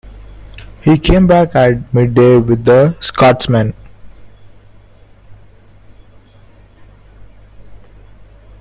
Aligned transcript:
He 0.81 0.97
came 0.97 1.27
back 1.27 1.53
at 1.53 1.93
midday 1.93 2.37
with 2.39 2.65
the 2.65 2.97
Scotsman. 3.01 3.75